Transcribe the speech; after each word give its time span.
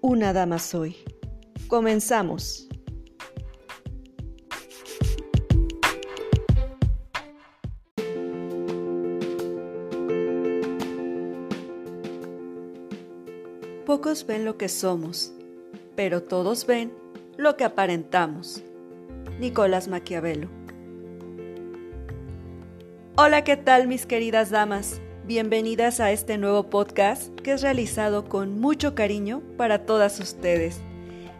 Una 0.00 0.32
Dama 0.32 0.60
Soy. 0.60 0.96
Comenzamos. 1.66 2.68
Pocos 13.84 14.24
ven 14.24 14.44
lo 14.44 14.56
que 14.56 14.68
somos, 14.68 15.32
pero 15.96 16.22
todos 16.22 16.64
ven 16.64 16.92
lo 17.36 17.56
que 17.56 17.64
aparentamos. 17.64 18.62
Nicolás 19.40 19.88
Maquiavelo. 19.88 20.48
Hola, 23.16 23.42
¿qué 23.42 23.56
tal 23.56 23.88
mis 23.88 24.06
queridas 24.06 24.50
damas? 24.50 25.00
Bienvenidas 25.28 26.00
a 26.00 26.10
este 26.10 26.38
nuevo 26.38 26.70
podcast 26.70 27.38
que 27.40 27.52
es 27.52 27.60
realizado 27.60 28.30
con 28.30 28.58
mucho 28.58 28.94
cariño 28.94 29.42
para 29.58 29.84
todas 29.84 30.20
ustedes. 30.20 30.80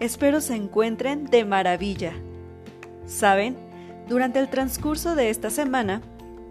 Espero 0.00 0.40
se 0.40 0.56
encuentren 0.56 1.26
de 1.26 1.44
maravilla. 1.44 2.12
¿Saben? 3.06 3.56
Durante 4.08 4.40
el 4.40 4.48
transcurso 4.48 5.14
de 5.14 5.30
esta 5.30 5.50
semana, 5.50 6.02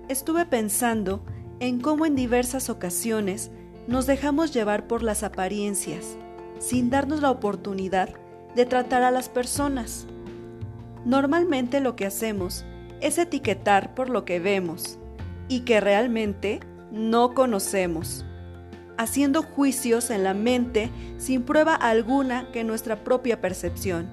estuve 0.08 0.46
pensando 0.46 1.26
en 1.60 1.82
cómo 1.82 2.06
en 2.06 2.16
diversas 2.16 2.70
ocasiones 2.70 3.52
nos 3.86 4.08
dejamos 4.08 4.54
llevar 4.54 4.88
por 4.88 5.04
las 5.04 5.22
apariencias, 5.22 6.16
sin 6.60 6.90
darnos 6.90 7.22
la 7.22 7.32
oportunidad 7.32 8.12
de 8.56 8.66
tratar 8.66 9.04
a 9.04 9.12
las 9.12 9.28
personas. 9.28 10.08
Normalmente 11.04 11.82
lo 11.82 11.98
que 11.98 12.06
hacemos 12.06 12.64
es 13.02 13.18
etiquetar 13.18 13.94
por 13.94 14.08
lo 14.08 14.24
que 14.24 14.40
vemos 14.40 15.00
y 15.50 15.66
que 15.66 15.82
realmente 15.82 16.62
no 16.92 17.34
conocemos, 17.34 18.26
haciendo 18.98 19.44
juicios 19.44 20.10
en 20.10 20.24
la 20.24 20.34
mente 20.34 20.90
sin 21.18 21.44
prueba 21.44 21.76
alguna 21.76 22.52
que 22.52 22.64
nuestra 22.64 23.04
propia 23.04 23.42
percepción. 23.42 24.10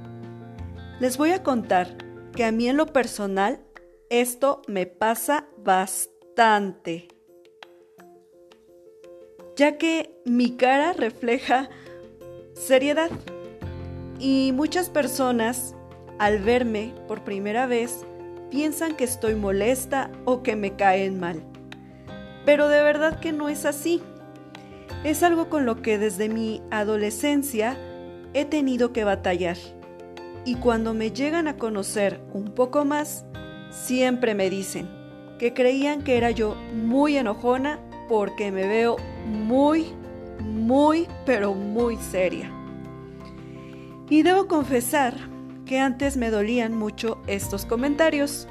Les 1.01 1.17
voy 1.17 1.33
a 1.33 1.42
contar 1.42 1.97
que 2.34 2.45
a 2.45 2.53
mí 2.53 2.69
en 2.69 2.77
lo 2.77 2.87
personal 2.87 3.61
esto 4.11 4.62
me 4.69 4.87
pasa 4.87 5.47
bastante, 5.59 7.09
ya 9.57 9.79
que 9.79 10.14
mi 10.25 10.57
cara 10.57 10.92
refleja 10.92 11.69
seriedad 12.55 13.11
y 14.19 14.53
muchas 14.55 14.91
personas 14.91 15.75
al 16.19 16.39
verme 16.39 16.95
por 17.09 17.25
primera 17.25 17.67
vez 17.67 18.05
piensan 18.51 18.97
que 18.97 19.05
estoy 19.05 19.34
molesta 19.34 20.11
o 20.25 20.42
que 20.42 20.57
me 20.57 20.77
caen 20.77 21.19
mal. 21.19 21.52
Pero 22.45 22.69
de 22.69 22.83
verdad 22.83 23.21
que 23.21 23.33
no 23.33 23.48
es 23.48 23.65
así. 23.65 24.03
Es 25.05 25.23
algo 25.23 25.48
con 25.48 25.67
lo 25.67 25.83
que 25.83 25.98
desde 25.98 26.29
mi 26.29 26.62
adolescencia 26.71 27.77
he 28.35 28.45
tenido 28.45 28.93
que 28.93 29.05
batallar. 29.05 29.57
Y 30.45 30.57
cuando 30.57 30.95
me 30.95 31.13
llegan 31.13 31.47
a 31.47 31.57
conocer 31.57 32.20
un 32.33 32.53
poco 32.53 32.85
más, 32.85 33.25
siempre 33.70 34.35
me 34.35 34.51
dicen 34.51 34.89
que 35.39 35.55
creían 35.55 36.03
que 36.03 36.17
era 36.17 36.30
yo 36.30 36.57
muy 36.75 37.17
enojona 37.17 37.79
porque 38.08 38.53
me 38.53 38.67
veo 38.67 38.97
muy, 39.27 39.86
muy, 40.41 41.09
pero 41.27 41.55
muy 41.55 41.97
seria. 41.97 42.51
Y 44.09 44.23
debo 44.23 44.47
confesar 44.47 45.14
que 45.64 45.79
antes 45.79 46.17
me 46.17 46.30
dolían 46.30 46.77
mucho 46.77 47.19
estos 47.27 47.64
comentarios, 47.64 48.47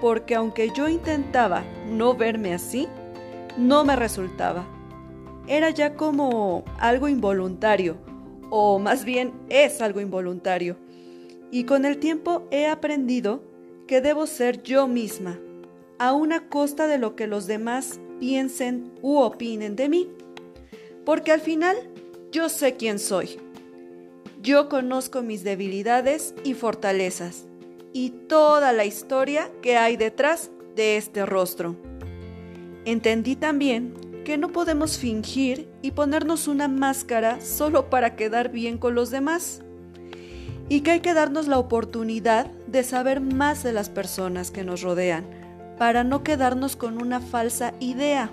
porque 0.00 0.34
aunque 0.34 0.70
yo 0.76 0.88
intentaba 0.88 1.62
no 1.88 2.14
verme 2.14 2.54
así, 2.54 2.88
no 3.56 3.84
me 3.84 3.96
resultaba. 3.96 4.66
Era 5.46 5.70
ya 5.70 5.94
como 5.94 6.64
algo 6.78 7.08
involuntario, 7.08 7.96
o 8.50 8.78
más 8.78 9.04
bien 9.04 9.32
es 9.48 9.80
algo 9.80 10.00
involuntario. 10.00 10.76
Y 11.50 11.64
con 11.64 11.84
el 11.84 11.98
tiempo 11.98 12.46
he 12.50 12.66
aprendido 12.66 13.42
que 13.86 14.00
debo 14.00 14.26
ser 14.26 14.62
yo 14.62 14.88
misma, 14.88 15.38
a 15.98 16.12
una 16.12 16.48
costa 16.48 16.86
de 16.86 16.98
lo 16.98 17.14
que 17.16 17.26
los 17.26 17.46
demás 17.46 18.00
piensen 18.20 18.92
u 19.02 19.18
opinen 19.18 19.76
de 19.76 19.88
mí. 19.88 20.10
Porque 21.04 21.32
al 21.32 21.40
final 21.40 21.76
yo 22.30 22.48
sé 22.48 22.76
quién 22.76 22.98
soy. 22.98 23.38
Yo 24.40 24.68
conozco 24.68 25.22
mis 25.22 25.44
debilidades 25.44 26.34
y 26.44 26.54
fortalezas 26.54 27.46
y 27.92 28.10
toda 28.10 28.72
la 28.72 28.84
historia 28.84 29.50
que 29.60 29.76
hay 29.76 29.96
detrás 29.96 30.50
de 30.74 30.96
este 30.96 31.26
rostro. 31.26 31.76
Entendí 32.84 33.36
también 33.36 33.94
que 34.24 34.38
no 34.38 34.48
podemos 34.48 34.98
fingir 34.98 35.68
y 35.82 35.92
ponernos 35.92 36.48
una 36.48 36.68
máscara 36.68 37.40
solo 37.40 37.90
para 37.90 38.16
quedar 38.16 38.50
bien 38.50 38.78
con 38.78 38.94
los 38.94 39.10
demás. 39.10 39.62
Y 40.68 40.80
que 40.80 40.92
hay 40.92 41.00
que 41.00 41.14
darnos 41.14 41.48
la 41.48 41.58
oportunidad 41.58 42.46
de 42.66 42.82
saber 42.82 43.20
más 43.20 43.62
de 43.62 43.72
las 43.72 43.90
personas 43.90 44.50
que 44.50 44.64
nos 44.64 44.82
rodean, 44.82 45.24
para 45.78 46.04
no 46.04 46.22
quedarnos 46.22 46.76
con 46.76 47.02
una 47.02 47.20
falsa 47.20 47.74
idea, 47.80 48.30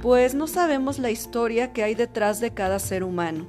pues 0.00 0.34
no 0.34 0.46
sabemos 0.46 0.98
la 0.98 1.10
historia 1.10 1.72
que 1.72 1.82
hay 1.82 1.94
detrás 1.94 2.40
de 2.40 2.52
cada 2.52 2.78
ser 2.78 3.04
humano. 3.04 3.46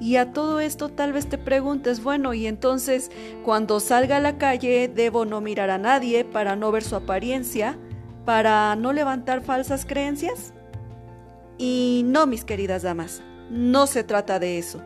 Y 0.00 0.16
a 0.16 0.32
todo 0.32 0.60
esto 0.60 0.88
tal 0.88 1.12
vez 1.12 1.26
te 1.28 1.38
preguntes, 1.38 2.02
bueno, 2.02 2.34
y 2.34 2.46
entonces 2.46 3.10
cuando 3.44 3.80
salga 3.80 4.18
a 4.18 4.20
la 4.20 4.38
calle 4.38 4.88
debo 4.88 5.24
no 5.24 5.40
mirar 5.40 5.70
a 5.70 5.78
nadie 5.78 6.24
para 6.24 6.56
no 6.56 6.72
ver 6.72 6.82
su 6.82 6.96
apariencia, 6.96 7.78
para 8.24 8.74
no 8.76 8.92
levantar 8.92 9.42
falsas 9.42 9.84
creencias? 9.84 10.52
Y 11.58 12.02
no, 12.06 12.26
mis 12.26 12.44
queridas 12.44 12.82
damas, 12.82 13.22
no 13.50 13.86
se 13.86 14.04
trata 14.04 14.38
de 14.38 14.58
eso. 14.58 14.82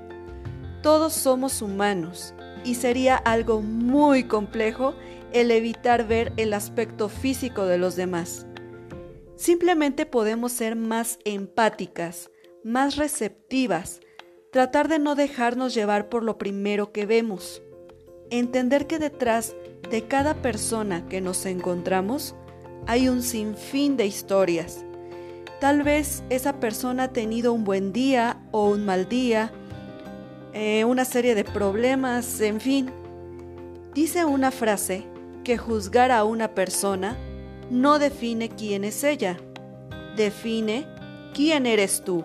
Todos 0.83 1.13
somos 1.13 1.63
humanos 1.63 2.35
y 2.65 2.75
sería 2.75 3.17
algo 3.17 3.63
muy 3.63 4.25
complejo 4.25 4.95
el 5.33 5.51
evitar 5.51 6.07
ver 6.07 6.33
el 6.37 6.53
aspecto 6.53 7.09
físico 7.09 7.67
de 7.67 7.79
los 7.79 7.97
demás. 7.97 8.47
Simplemente 9.37 10.07
podemos 10.07 10.53
ser 10.53 10.77
más 10.77 11.19
empáticas, 11.25 12.31
más 12.65 12.97
receptivas, 12.97 14.01
tratar 14.51 14.89
de 14.89 14.99
no 14.99 15.15
dejarnos 15.15 15.75
llevar 15.75 16.09
por 16.09 16.25
lo 16.25 16.39
primero 16.39 16.93
que 16.93 17.07
vemos, 17.07 17.63
entender 18.31 18.87
que 18.87 18.99
detrás 18.99 19.55
de 19.91 20.07
cada 20.07 20.35
persona 20.35 21.07
que 21.07 21.21
nos 21.21 21.47
encontramos 21.47 22.35
hay 22.89 23.11
un 23.11 23.23
sinfín 23.23 23.99
de 23.99 24.07
historias. 24.07 24.83
Tal 25.61 25.83
vez 25.83 26.25
esa 26.31 26.59
persona 26.59 27.05
ha 27.05 27.13
tenido 27.13 27.53
un 27.53 27.63
buen 27.63 27.93
día 27.93 28.41
o 28.51 28.71
un 28.71 28.87
mal 28.87 29.11
día, 29.11 29.53
eh, 30.55 30.87
una 30.87 31.05
serie 31.05 31.35
de 31.35 31.45
problemas, 31.45 32.41
en 32.41 32.61
fin. 32.63 32.91
Dice 33.93 34.25
una 34.25 34.51
frase 34.51 35.05
que 35.45 35.59
juzgar 35.59 36.11
a 36.11 36.25
una 36.25 36.55
persona 36.55 37.15
no 37.71 37.99
define 37.99 38.49
quién 38.49 38.85
es 38.85 39.05
ella, 39.05 39.37
define 40.17 40.87
quién 41.35 41.67
eres 41.67 42.03
tú. 42.03 42.25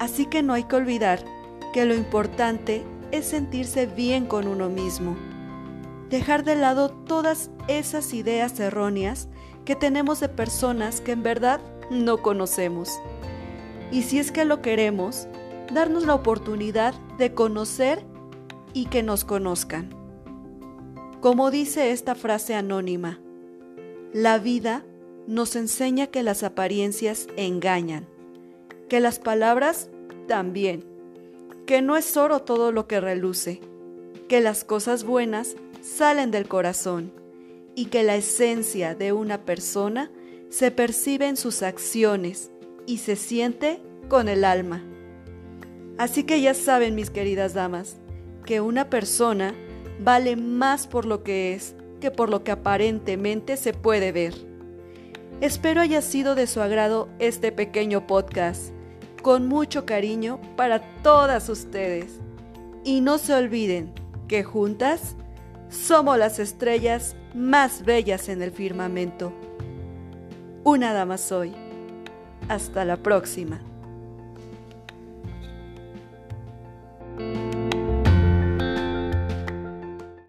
Así 0.00 0.26
que 0.26 0.42
no 0.42 0.54
hay 0.54 0.64
que 0.64 0.74
olvidar 0.74 1.24
que 1.72 1.84
lo 1.84 1.94
importante 1.94 2.82
es 3.12 3.26
sentirse 3.26 3.86
bien 3.86 4.26
con 4.26 4.48
uno 4.48 4.68
mismo 4.68 5.29
dejar 6.10 6.44
de 6.44 6.56
lado 6.56 6.90
todas 6.90 7.50
esas 7.68 8.12
ideas 8.12 8.58
erróneas 8.58 9.28
que 9.64 9.76
tenemos 9.76 10.20
de 10.20 10.28
personas 10.28 11.00
que 11.00 11.12
en 11.12 11.22
verdad 11.22 11.60
no 11.90 12.18
conocemos. 12.18 12.90
Y 13.92 14.02
si 14.02 14.18
es 14.18 14.32
que 14.32 14.44
lo 14.44 14.60
queremos, 14.60 15.28
darnos 15.72 16.04
la 16.04 16.14
oportunidad 16.14 16.94
de 17.16 17.32
conocer 17.32 18.04
y 18.74 18.86
que 18.86 19.02
nos 19.02 19.24
conozcan. 19.24 19.90
Como 21.20 21.50
dice 21.50 21.92
esta 21.92 22.14
frase 22.14 22.54
anónima, 22.54 23.20
la 24.12 24.38
vida 24.38 24.84
nos 25.26 25.54
enseña 25.54 26.08
que 26.08 26.22
las 26.24 26.42
apariencias 26.42 27.28
engañan, 27.36 28.08
que 28.88 28.98
las 28.98 29.20
palabras 29.20 29.90
también, 30.26 30.84
que 31.66 31.82
no 31.82 31.96
es 31.96 32.16
oro 32.16 32.40
todo 32.40 32.72
lo 32.72 32.88
que 32.88 33.00
reluce, 33.00 33.60
que 34.28 34.40
las 34.40 34.64
cosas 34.64 35.04
buenas 35.04 35.56
salen 35.80 36.30
del 36.30 36.48
corazón 36.48 37.12
y 37.74 37.86
que 37.86 38.02
la 38.02 38.16
esencia 38.16 38.94
de 38.94 39.12
una 39.12 39.44
persona 39.44 40.10
se 40.48 40.70
percibe 40.70 41.28
en 41.28 41.36
sus 41.36 41.62
acciones 41.62 42.50
y 42.86 42.98
se 42.98 43.16
siente 43.16 43.80
con 44.08 44.28
el 44.28 44.44
alma. 44.44 44.82
Así 45.98 46.24
que 46.24 46.40
ya 46.40 46.54
saben, 46.54 46.94
mis 46.94 47.10
queridas 47.10 47.54
damas, 47.54 47.96
que 48.44 48.60
una 48.60 48.90
persona 48.90 49.54
vale 50.00 50.36
más 50.36 50.86
por 50.86 51.04
lo 51.04 51.22
que 51.22 51.54
es 51.54 51.74
que 52.00 52.10
por 52.10 52.30
lo 52.30 52.42
que 52.42 52.50
aparentemente 52.50 53.56
se 53.56 53.72
puede 53.72 54.10
ver. 54.10 54.34
Espero 55.40 55.80
haya 55.80 56.02
sido 56.02 56.34
de 56.34 56.46
su 56.46 56.60
agrado 56.60 57.08
este 57.18 57.52
pequeño 57.52 58.06
podcast, 58.06 58.72
con 59.22 59.46
mucho 59.46 59.86
cariño 59.86 60.40
para 60.56 60.80
todas 61.02 61.48
ustedes. 61.48 62.18
Y 62.84 63.02
no 63.02 63.18
se 63.18 63.34
olviden 63.34 63.92
que 64.26 64.42
juntas 64.42 65.16
somos 65.70 66.18
las 66.18 66.38
estrellas 66.38 67.16
más 67.34 67.84
bellas 67.84 68.28
en 68.28 68.42
el 68.42 68.50
firmamento. 68.50 69.32
Una 70.64 70.92
dama 70.92 71.16
soy. 71.16 71.54
Hasta 72.48 72.84
la 72.84 72.96
próxima. 72.96 73.60